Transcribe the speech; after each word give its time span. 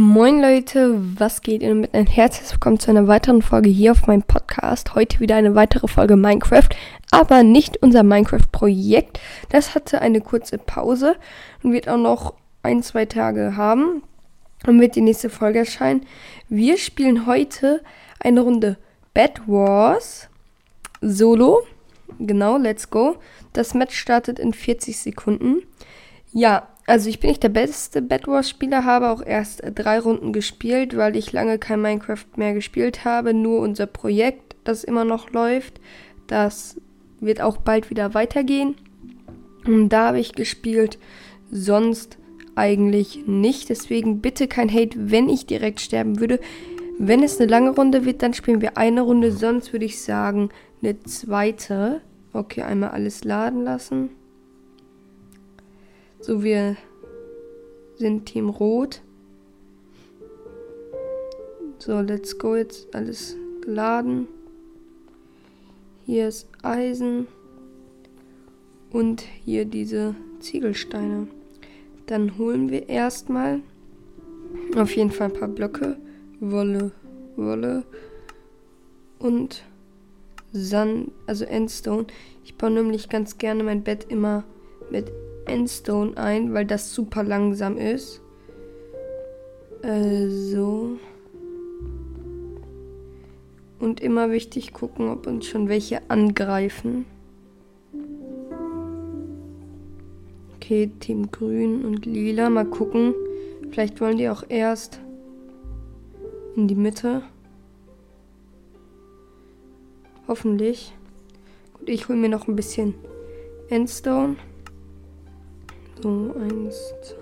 Moin 0.00 0.40
Leute, 0.40 0.94
was 1.18 1.42
geht 1.42 1.60
ihr 1.60 1.74
mit 1.74 1.92
ein 1.92 2.06
herzlich 2.06 2.52
willkommen 2.52 2.78
zu 2.78 2.88
einer 2.88 3.08
weiteren 3.08 3.42
Folge 3.42 3.68
hier 3.68 3.90
auf 3.90 4.06
meinem 4.06 4.22
Podcast. 4.22 4.94
Heute 4.94 5.18
wieder 5.18 5.34
eine 5.34 5.56
weitere 5.56 5.88
Folge 5.88 6.14
Minecraft, 6.14 6.68
aber 7.10 7.42
nicht 7.42 7.82
unser 7.82 8.04
Minecraft-Projekt. 8.04 9.18
Das 9.48 9.74
hatte 9.74 10.00
eine 10.00 10.20
kurze 10.20 10.56
Pause 10.56 11.16
und 11.64 11.72
wird 11.72 11.88
auch 11.88 11.98
noch 11.98 12.34
ein, 12.62 12.84
zwei 12.84 13.06
Tage 13.06 13.56
haben. 13.56 14.04
Dann 14.62 14.80
wird 14.80 14.94
die 14.94 15.00
nächste 15.00 15.30
Folge 15.30 15.58
erscheinen. 15.58 16.06
Wir 16.48 16.78
spielen 16.78 17.26
heute 17.26 17.82
eine 18.20 18.42
Runde 18.42 18.78
Bad 19.14 19.48
Wars 19.48 20.28
Solo. 21.00 21.66
Genau, 22.20 22.56
let's 22.56 22.88
go. 22.88 23.16
Das 23.52 23.74
Match 23.74 23.98
startet 23.98 24.38
in 24.38 24.52
40 24.52 24.96
Sekunden. 24.96 25.62
Ja, 26.32 26.68
also 26.88 27.10
ich 27.10 27.20
bin 27.20 27.28
nicht 27.28 27.42
der 27.42 27.50
beste 27.50 28.00
Bed 28.00 28.26
Wars 28.26 28.48
Spieler, 28.48 28.84
habe 28.84 29.10
auch 29.10 29.22
erst 29.24 29.62
drei 29.74 29.98
Runden 29.98 30.32
gespielt, 30.32 30.96
weil 30.96 31.16
ich 31.16 31.32
lange 31.32 31.58
kein 31.58 31.82
Minecraft 31.82 32.24
mehr 32.36 32.54
gespielt 32.54 33.04
habe. 33.04 33.34
Nur 33.34 33.60
unser 33.60 33.86
Projekt, 33.86 34.56
das 34.64 34.84
immer 34.84 35.04
noch 35.04 35.30
läuft, 35.30 35.80
das 36.28 36.80
wird 37.20 37.42
auch 37.42 37.58
bald 37.58 37.90
wieder 37.90 38.14
weitergehen. 38.14 38.74
Und 39.66 39.90
da 39.90 40.08
habe 40.08 40.20
ich 40.20 40.32
gespielt, 40.32 40.98
sonst 41.50 42.16
eigentlich 42.54 43.26
nicht. 43.26 43.68
Deswegen 43.68 44.22
bitte 44.22 44.48
kein 44.48 44.72
Hate, 44.72 45.10
wenn 45.10 45.28
ich 45.28 45.44
direkt 45.44 45.80
sterben 45.80 46.20
würde. 46.20 46.40
Wenn 46.98 47.22
es 47.22 47.38
eine 47.38 47.50
lange 47.50 47.70
Runde 47.70 48.06
wird, 48.06 48.22
dann 48.22 48.32
spielen 48.32 48.62
wir 48.62 48.78
eine 48.78 49.02
Runde. 49.02 49.30
Sonst 49.30 49.74
würde 49.74 49.84
ich 49.84 50.00
sagen, 50.00 50.48
eine 50.82 50.98
zweite. 51.02 52.00
Okay, 52.32 52.62
einmal 52.62 52.90
alles 52.90 53.24
laden 53.24 53.62
lassen. 53.62 54.10
So, 56.20 56.42
wir 56.42 56.76
sind 57.96 58.26
Team 58.26 58.48
Rot. 58.48 59.02
So, 61.78 62.00
let's 62.00 62.36
go. 62.36 62.56
Jetzt 62.56 62.92
alles 62.92 63.36
geladen. 63.60 64.26
Hier 66.06 66.26
ist 66.26 66.48
Eisen. 66.62 67.28
Und 68.90 69.20
hier 69.44 69.64
diese 69.64 70.16
Ziegelsteine. 70.40 71.28
Dann 72.06 72.36
holen 72.36 72.68
wir 72.70 72.88
erstmal 72.88 73.60
auf 74.76 74.96
jeden 74.96 75.12
Fall 75.12 75.28
ein 75.28 75.38
paar 75.38 75.48
Blöcke. 75.48 75.98
Wolle, 76.40 76.90
Wolle. 77.36 77.84
Und 79.20 79.62
Sand, 80.52 81.12
also 81.28 81.44
Endstone. 81.44 82.06
Ich 82.44 82.56
baue 82.56 82.72
nämlich 82.72 83.08
ganz 83.08 83.38
gerne 83.38 83.62
mein 83.62 83.84
Bett 83.84 84.06
immer 84.08 84.42
mit 84.90 85.12
Endstone 85.48 86.16
ein, 86.16 86.54
weil 86.54 86.64
das 86.64 86.92
super 86.92 87.22
langsam 87.22 87.76
ist. 87.76 88.20
Äh, 89.82 90.28
so. 90.28 90.98
Und 93.78 94.00
immer 94.00 94.30
wichtig 94.30 94.72
gucken, 94.72 95.08
ob 95.08 95.26
uns 95.26 95.46
schon 95.46 95.68
welche 95.68 96.10
angreifen. 96.10 97.06
Okay, 100.56 100.90
Team 101.00 101.30
Grün 101.30 101.84
und 101.84 102.04
Lila. 102.04 102.50
Mal 102.50 102.66
gucken. 102.66 103.14
Vielleicht 103.70 104.00
wollen 104.00 104.18
die 104.18 104.28
auch 104.28 104.44
erst 104.48 105.00
in 106.56 106.66
die 106.68 106.74
Mitte. 106.74 107.22
Hoffentlich. 110.26 110.92
Gut, 111.78 111.88
ich 111.88 112.08
hole 112.08 112.18
mir 112.18 112.28
noch 112.28 112.48
ein 112.48 112.56
bisschen 112.56 112.94
Endstone. 113.70 114.36
So, 116.00 116.32
eins, 116.38 116.94
zwei. 117.02 117.16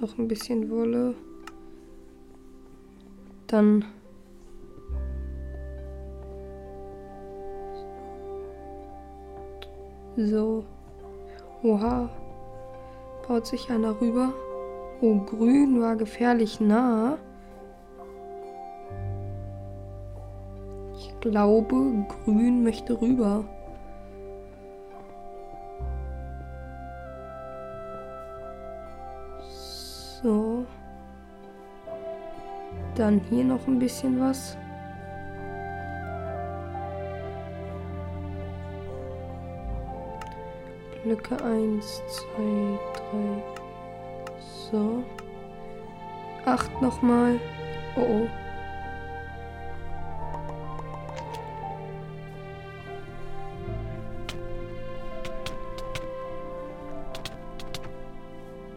Noch 0.00 0.18
ein 0.18 0.26
bisschen 0.26 0.70
Wolle. 0.70 1.14
Dann 3.46 3.84
so. 10.16 10.64
Oha. 11.62 12.08
Baut 13.28 13.46
sich 13.46 13.68
einer 13.70 14.00
rüber. 14.00 14.32
Oh, 15.02 15.18
grün 15.26 15.82
war 15.82 15.96
gefährlich 15.96 16.58
nah. 16.58 17.18
Ich 20.96 21.20
glaube, 21.20 22.06
grün 22.24 22.64
möchte 22.64 22.98
rüber. 22.98 23.44
Dann 32.94 33.20
hier 33.30 33.44
noch 33.44 33.66
ein 33.66 33.78
bisschen 33.78 34.20
was. 34.20 34.56
Blöcke 41.02 41.42
1, 41.42 42.02
2, 42.36 42.78
3. 43.10 43.52
So. 44.70 45.02
8 46.44 46.82
nochmal. 46.82 47.40
Oh 47.96 48.00
oh. 48.00 48.28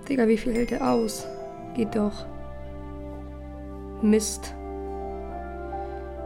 Digga, 0.07 0.27
wie 0.27 0.37
viel 0.37 0.53
hält 0.53 0.71
er 0.71 0.89
aus? 0.89 1.27
Geht 1.75 1.95
doch. 1.95 2.25
Mist. 4.09 4.53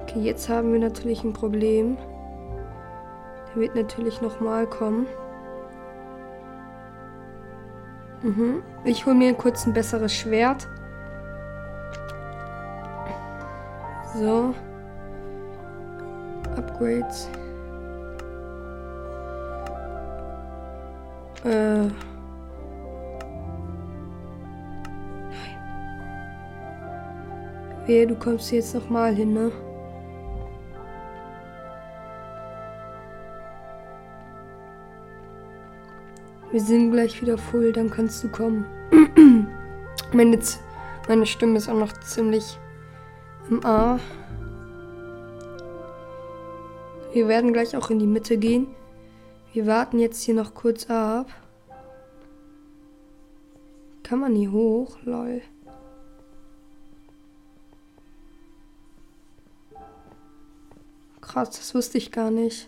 Okay, 0.01 0.19
jetzt 0.19 0.49
haben 0.49 0.73
wir 0.73 0.79
natürlich 0.79 1.23
ein 1.23 1.33
Problem. 1.33 1.97
Der 3.47 3.61
wird 3.61 3.75
natürlich 3.75 4.21
nochmal 4.21 4.67
kommen. 4.67 5.07
Mhm. 8.21 8.63
Ich 8.83 9.05
hole 9.05 9.15
mir 9.15 9.33
kurz 9.33 9.65
ein 9.65 9.73
besseres 9.73 10.13
Schwert. 10.13 10.67
So. 14.15 14.53
Upgrades. 16.57 17.29
Äh. 21.45 21.89
Wehe, 27.89 28.05
du 28.05 28.13
kommst 28.13 28.51
jetzt 28.51 28.75
nochmal 28.75 29.15
hin, 29.15 29.33
ne? 29.33 29.51
Wir 36.51 36.61
sind 36.61 36.91
gleich 36.91 37.19
wieder 37.19 37.39
voll, 37.39 37.71
dann 37.73 37.89
kannst 37.89 38.23
du 38.23 38.29
kommen. 38.29 38.67
meine, 40.13 40.37
meine 41.07 41.25
Stimme 41.25 41.57
ist 41.57 41.67
auch 41.67 41.79
noch 41.79 41.93
ziemlich 42.01 42.59
im 43.49 43.65
A. 43.65 43.99
Wir 47.11 47.27
werden 47.27 47.53
gleich 47.53 47.75
auch 47.75 47.89
in 47.89 47.97
die 47.97 48.05
Mitte 48.05 48.37
gehen. 48.37 48.67
Wir 49.51 49.65
warten 49.65 49.97
jetzt 49.97 50.21
hier 50.21 50.35
noch 50.35 50.53
kurz 50.53 50.87
ab. 50.91 51.25
Kann 54.03 54.19
man 54.19 54.35
hier 54.35 54.51
hoch? 54.51 54.99
Lol. 55.05 55.41
Krass, 61.29 61.51
das 61.51 61.75
wusste 61.75 61.99
ich 61.99 62.11
gar 62.11 62.31
nicht. 62.31 62.67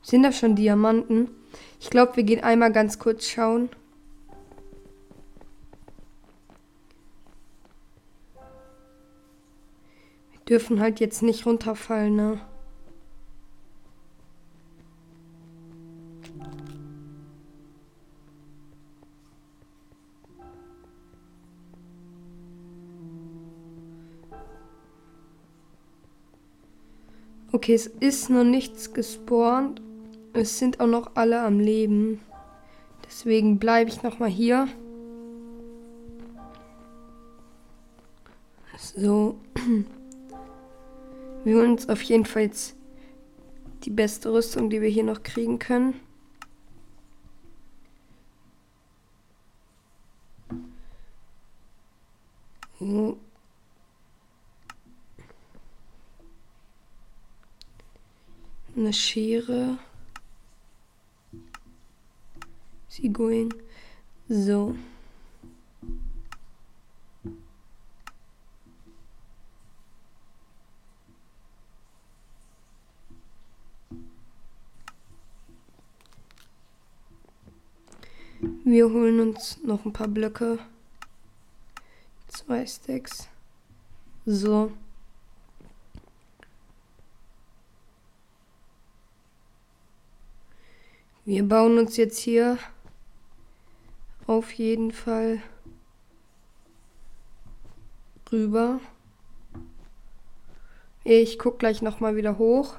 Sind 0.00 0.22
da 0.22 0.30
schon 0.30 0.54
Diamanten? 0.54 1.28
Ich 1.80 1.90
glaube, 1.90 2.14
wir 2.14 2.22
gehen 2.22 2.44
einmal 2.44 2.70
ganz 2.70 3.00
kurz 3.00 3.26
schauen. 3.26 3.68
Wir 10.30 10.40
dürfen 10.48 10.78
halt 10.78 11.00
jetzt 11.00 11.24
nicht 11.24 11.44
runterfallen, 11.44 12.14
ne? 12.14 12.40
Okay, 27.52 27.74
es 27.74 27.88
ist 27.88 28.30
noch 28.30 28.44
nichts 28.44 28.92
gespawnt. 28.92 29.82
Es 30.32 30.58
sind 30.58 30.78
auch 30.78 30.86
noch 30.86 31.16
alle 31.16 31.40
am 31.40 31.58
Leben. 31.58 32.20
Deswegen 33.04 33.58
bleibe 33.58 33.90
ich 33.90 34.04
noch 34.04 34.20
mal 34.20 34.28
hier. 34.28 34.68
So. 38.78 39.40
Wir 41.44 41.56
holen 41.56 41.72
uns 41.72 41.88
auf 41.88 42.02
jeden 42.02 42.26
Fall 42.26 42.42
jetzt 42.42 42.76
Die 43.84 43.90
beste 43.90 44.32
Rüstung, 44.32 44.68
die 44.68 44.82
wir 44.82 44.90
hier 44.90 45.04
noch 45.04 45.22
kriegen 45.22 45.58
können. 45.58 45.94
Oh. 52.78 53.16
Eine 58.80 58.94
Schere. 58.94 59.76
Sie 62.88 63.12
going. 63.12 63.52
So. 64.26 64.74
Wir 78.64 78.88
holen 78.88 79.20
uns 79.20 79.58
noch 79.62 79.84
ein 79.84 79.92
paar 79.92 80.08
Blöcke. 80.08 80.58
Zwei 82.28 82.64
Stacks. 82.64 83.28
So. 84.24 84.72
Wir 91.30 91.44
bauen 91.44 91.78
uns 91.78 91.96
jetzt 91.96 92.18
hier 92.18 92.58
auf 94.26 94.50
jeden 94.50 94.90
Fall 94.90 95.40
rüber. 98.32 98.80
Ich 101.04 101.38
guck 101.38 101.60
gleich 101.60 101.82
noch 101.82 102.00
mal 102.00 102.16
wieder 102.16 102.36
hoch. 102.36 102.74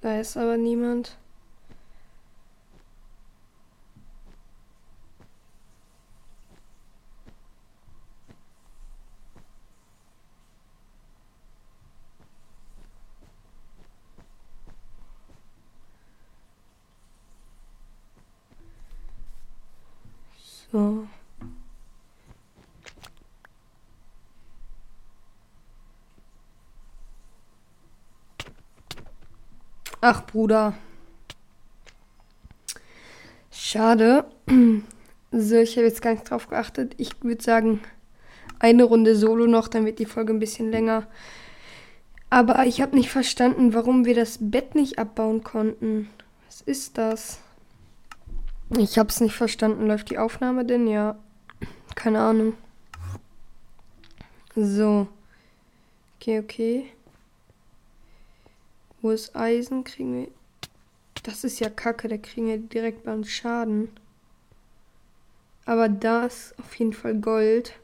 Da 0.00 0.18
ist 0.18 0.36
aber 0.36 0.56
niemand. 0.56 1.16
So. 20.70 21.08
Ach, 30.00 30.24
Bruder. 30.26 30.74
Schade. 33.50 34.24
So, 35.30 35.56
ich 35.56 35.76
habe 35.76 35.86
jetzt 35.86 36.00
gar 36.02 36.12
nicht 36.12 36.30
drauf 36.30 36.48
geachtet. 36.48 36.94
Ich 36.96 37.22
würde 37.22 37.42
sagen, 37.42 37.80
eine 38.60 38.84
Runde 38.84 39.16
Solo 39.16 39.46
noch, 39.46 39.68
dann 39.68 39.84
wird 39.84 39.98
die 39.98 40.06
Folge 40.06 40.32
ein 40.32 40.38
bisschen 40.38 40.70
länger. 40.70 41.06
Aber 42.30 42.64
ich 42.66 42.80
habe 42.80 42.96
nicht 42.96 43.10
verstanden, 43.10 43.74
warum 43.74 44.04
wir 44.04 44.14
das 44.14 44.38
Bett 44.40 44.74
nicht 44.74 44.98
abbauen 44.98 45.42
konnten. 45.42 46.08
Was 46.46 46.60
ist 46.60 46.96
das? 46.98 47.40
Ich 48.76 48.98
habe 48.98 49.08
es 49.08 49.20
nicht 49.20 49.34
verstanden. 49.34 49.86
Läuft 49.86 50.10
die 50.10 50.18
Aufnahme 50.18 50.64
denn? 50.64 50.86
Ja. 50.86 51.18
Keine 51.94 52.20
Ahnung. 52.20 52.54
So. 54.54 55.08
Okay, 56.20 56.40
okay. 56.40 56.86
Wo 59.00 59.10
ist 59.10 59.34
Eisen? 59.36 59.84
Kriegen 59.84 60.14
wir. 60.14 60.28
Das 61.22 61.44
ist 61.44 61.60
ja 61.60 61.68
kacke, 61.70 62.08
da 62.08 62.16
kriegen 62.16 62.46
wir 62.46 62.58
direkt 62.58 63.04
beim 63.04 63.24
Schaden. 63.24 63.90
Aber 65.66 65.88
da 65.88 66.26
ist 66.26 66.58
auf 66.58 66.74
jeden 66.76 66.92
Fall 66.92 67.14
Gold. 67.16 67.78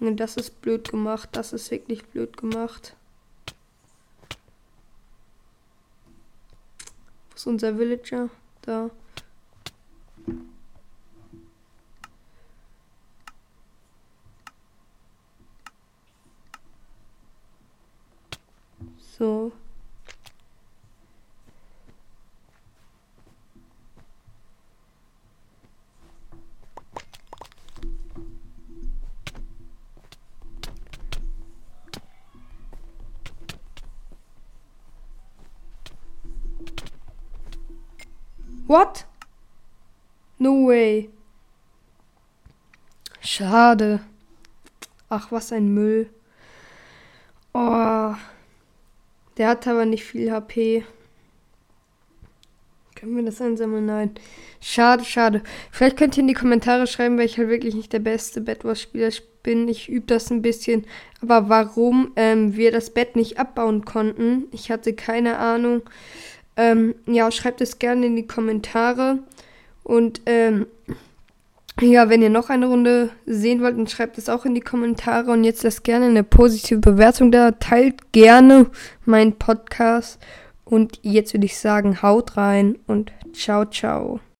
Ne, 0.00 0.14
das 0.14 0.36
ist 0.36 0.60
blöd 0.62 0.90
gemacht. 0.90 1.28
Das 1.32 1.52
ist 1.52 1.70
wirklich 1.70 2.04
blöd 2.06 2.36
gemacht. 2.36 2.96
Wo 7.30 7.36
ist 7.36 7.46
unser 7.46 7.78
Villager? 7.78 8.30
Da. 8.62 8.90
So. 19.20 19.52
What? 38.66 39.04
No 40.38 40.64
way. 40.64 41.10
Schade. 43.20 44.00
Ach, 45.10 45.30
was 45.30 45.52
ein 45.52 45.74
Müll. 45.74 46.08
Oh. 47.52 48.16
Der 49.40 49.48
hat 49.48 49.66
aber 49.66 49.86
nicht 49.86 50.04
viel 50.04 50.30
HP. 50.30 50.84
Können 52.94 53.16
wir 53.16 53.22
das 53.22 53.40
einsammeln? 53.40 53.86
Nein. 53.86 54.10
Schade, 54.60 55.02
schade. 55.02 55.42
Vielleicht 55.70 55.96
könnt 55.96 56.14
ihr 56.18 56.20
in 56.20 56.28
die 56.28 56.34
Kommentare 56.34 56.86
schreiben, 56.86 57.16
weil 57.16 57.24
ich 57.24 57.38
halt 57.38 57.48
wirklich 57.48 57.74
nicht 57.74 57.90
der 57.94 58.00
beste 58.00 58.42
Bed 58.42 58.60
Spieler 58.76 59.08
bin. 59.42 59.66
Ich 59.66 59.88
übe 59.88 60.04
das 60.04 60.30
ein 60.30 60.42
bisschen. 60.42 60.84
Aber 61.22 61.48
warum 61.48 62.12
ähm, 62.16 62.54
wir 62.54 62.70
das 62.70 62.90
Bett 62.90 63.16
nicht 63.16 63.38
abbauen 63.38 63.86
konnten, 63.86 64.44
ich 64.52 64.70
hatte 64.70 64.92
keine 64.92 65.38
Ahnung. 65.38 65.88
Ähm, 66.58 66.94
ja, 67.06 67.30
schreibt 67.30 67.62
es 67.62 67.78
gerne 67.78 68.04
in 68.04 68.16
die 68.16 68.26
Kommentare. 68.26 69.20
Und 69.84 70.20
ähm, 70.26 70.66
ja, 71.80 72.08
wenn 72.08 72.22
ihr 72.22 72.30
noch 72.30 72.50
eine 72.50 72.66
Runde 72.66 73.10
sehen 73.26 73.62
wollt, 73.62 73.78
dann 73.78 73.86
schreibt 73.86 74.18
es 74.18 74.28
auch 74.28 74.44
in 74.44 74.54
die 74.54 74.60
Kommentare 74.60 75.30
und 75.30 75.44
jetzt 75.44 75.62
lasst 75.62 75.84
gerne 75.84 76.06
eine 76.06 76.24
positive 76.24 76.80
Bewertung 76.80 77.30
da. 77.30 77.52
Teilt 77.52 78.12
gerne 78.12 78.66
meinen 79.04 79.34
Podcast. 79.34 80.18
Und 80.64 81.00
jetzt 81.02 81.34
würde 81.34 81.46
ich 81.46 81.58
sagen, 81.58 82.02
haut 82.02 82.36
rein 82.36 82.78
und 82.86 83.12
ciao, 83.32 83.64
ciao. 83.64 84.20